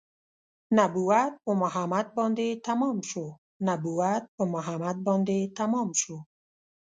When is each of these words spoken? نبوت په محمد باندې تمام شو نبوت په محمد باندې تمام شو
نبوت 0.77 1.33
په 1.45 1.51
محمد 1.61 2.07
باندې 2.17 2.47
تمام 2.67 2.97
شو 3.09 3.25
نبوت 3.67 4.23
په 4.35 4.43
محمد 4.53 4.97
باندې 5.07 5.39
تمام 5.59 5.89
شو 6.01 6.17